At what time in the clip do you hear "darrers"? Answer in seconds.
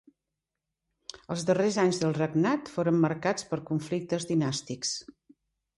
1.49-1.77